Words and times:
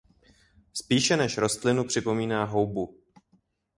Spíše 0.73 1.17
než 1.17 1.37
rostlinu 1.37 1.83
připomíná 1.83 2.45
houbu. 2.45 2.97